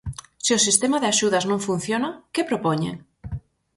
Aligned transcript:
Se 0.45 0.51
o 0.57 0.63
sistema 0.67 0.97
de 0.99 1.07
axudas 1.13 1.47
non 1.49 1.63
funciona, 1.67 2.09
que 2.33 2.47
propoñen? 2.49 2.95